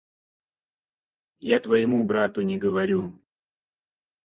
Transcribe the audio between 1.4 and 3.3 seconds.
Я твоему брату не говорю.